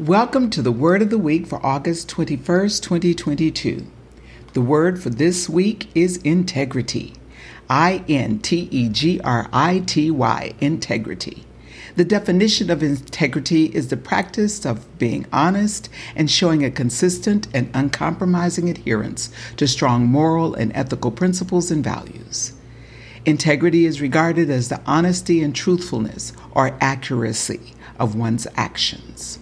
[0.00, 3.86] Welcome to the Word of the Week for August 21st, 2022.
[4.54, 7.12] The word for this week is integrity.
[7.68, 11.44] I N T E G R I T Y, integrity.
[11.96, 17.70] The definition of integrity is the practice of being honest and showing a consistent and
[17.74, 22.54] uncompromising adherence to strong moral and ethical principles and values.
[23.26, 29.40] Integrity is regarded as the honesty and truthfulness or accuracy of one's actions.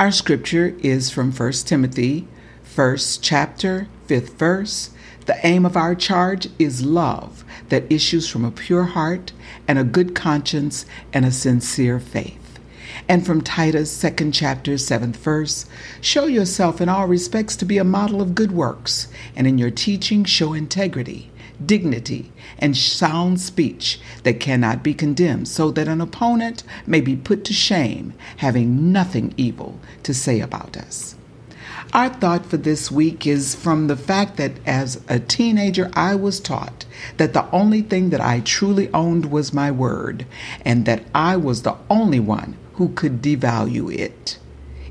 [0.00, 2.26] Our scripture is from 1 Timothy,
[2.62, 4.90] first chapter, fifth verse.
[5.26, 9.32] The aim of our charge is love that issues from a pure heart
[9.68, 12.58] and a good conscience and a sincere faith.
[13.08, 15.66] And from Titus, second chapter, seventh verse,
[16.00, 19.70] show yourself in all respects to be a model of good works, and in your
[19.70, 21.30] teaching show integrity
[21.64, 27.44] dignity, and sound speech that cannot be condemned, so that an opponent may be put
[27.44, 31.16] to shame, having nothing evil to say about us.
[31.92, 36.40] Our thought for this week is from the fact that as a teenager, I was
[36.40, 36.86] taught
[37.18, 40.26] that the only thing that I truly owned was my word,
[40.64, 44.38] and that I was the only one who could devalue it.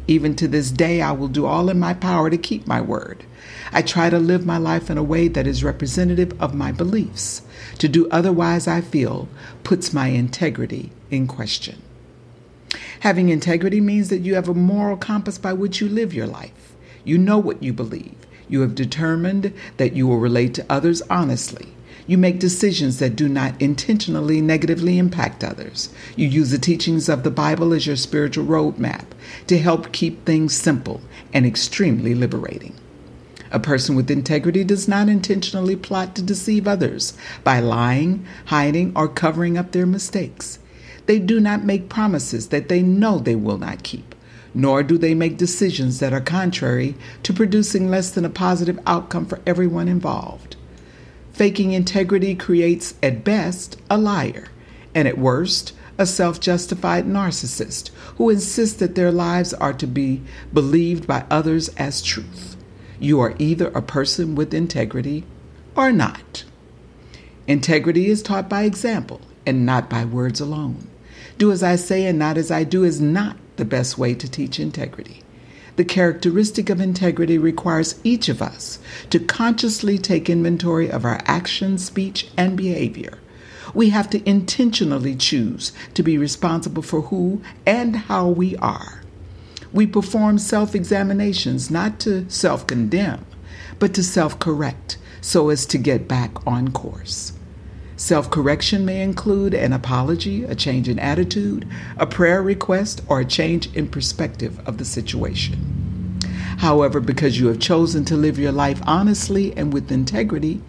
[0.08, 3.24] Even to this day, I will do all in my power to keep my word.
[3.72, 7.42] I try to live my life in a way that is representative of my beliefs.
[7.80, 9.28] To do otherwise, I feel,
[9.64, 11.82] puts my integrity in question.
[13.02, 16.76] Having integrity means that you have a moral compass by which you live your life.
[17.04, 18.16] You know what you believe.
[18.48, 21.70] You have determined that you will relate to others honestly.
[22.06, 25.90] You make decisions that do not intentionally negatively impact others.
[26.18, 29.06] You use the teachings of the Bible as your spiritual roadmap
[29.48, 31.02] to help keep things simple
[31.34, 32.76] and extremely liberating.
[33.52, 39.08] A person with integrity does not intentionally plot to deceive others by lying, hiding, or
[39.08, 40.60] covering up their mistakes.
[41.06, 44.16] They do not make promises that they know they will not keep,
[44.54, 49.26] nor do they make decisions that are contrary to producing less than a positive outcome
[49.26, 50.56] for everyone involved.
[51.34, 54.50] Faking integrity creates, at best, a liar,
[54.94, 60.22] and at worst, a self justified narcissist who insists that their lives are to be
[60.54, 62.56] believed by others as truth.
[63.00, 65.24] You are either a person with integrity
[65.76, 66.44] or not.
[67.48, 70.88] Integrity is taught by example and not by words alone.
[71.40, 74.30] Do as I say and not as I do is not the best way to
[74.30, 75.23] teach integrity.
[75.76, 78.78] The characteristic of integrity requires each of us
[79.10, 83.18] to consciously take inventory of our actions, speech, and behavior.
[83.74, 89.02] We have to intentionally choose to be responsible for who and how we are.
[89.72, 93.26] We perform self examinations not to self condemn,
[93.80, 97.34] but to self correct so as to get back on course.
[97.96, 101.68] Self correction may include an apology, a change in attitude,
[101.98, 106.20] a prayer request, or a change in perspective of the situation.
[106.58, 110.62] However, because you have chosen to live your life honestly and with integrity,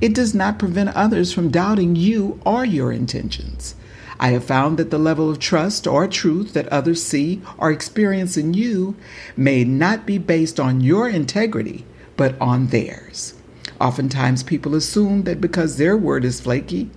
[0.00, 3.74] it does not prevent others from doubting you or your intentions.
[4.18, 8.36] I have found that the level of trust or truth that others see or experience
[8.36, 8.96] in you
[9.36, 13.34] may not be based on your integrity, but on theirs.
[13.80, 16.90] Oftentimes, people assume that because their word is flaky,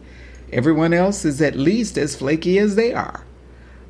[0.51, 3.25] everyone else is at least as flaky as they are.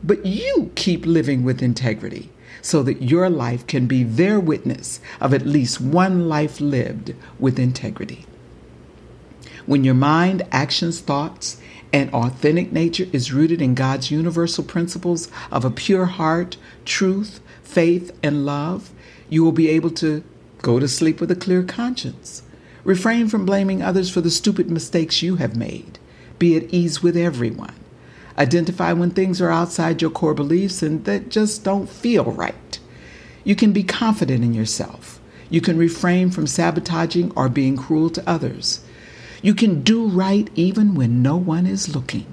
[0.03, 2.29] But you keep living with integrity
[2.61, 7.59] so that your life can be their witness of at least one life lived with
[7.59, 8.25] integrity.
[9.65, 11.61] When your mind, actions, thoughts,
[11.93, 18.11] and authentic nature is rooted in God's universal principles of a pure heart, truth, faith,
[18.23, 18.91] and love,
[19.29, 20.23] you will be able to
[20.61, 22.43] go to sleep with a clear conscience.
[22.83, 25.99] Refrain from blaming others for the stupid mistakes you have made.
[26.37, 27.75] Be at ease with everyone.
[28.37, 32.79] Identify when things are outside your core beliefs and that just don't feel right.
[33.43, 35.19] You can be confident in yourself.
[35.49, 38.81] You can refrain from sabotaging or being cruel to others.
[39.41, 42.27] You can do right even when no one is looking.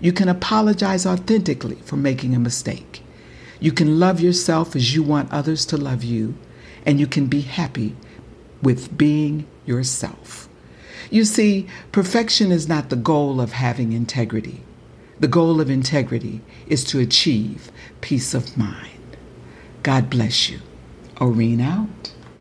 [0.00, 3.02] You can apologize authentically for making a mistake.
[3.60, 6.34] You can love yourself as you want others to love you,
[6.86, 7.94] and you can be happy
[8.62, 10.48] with being yourself.
[11.10, 14.62] You see, perfection is not the goal of having integrity.
[15.18, 17.70] The goal of integrity is to achieve
[18.00, 19.16] peace of mind.
[19.82, 20.60] God bless you.
[21.16, 22.12] Oreen out.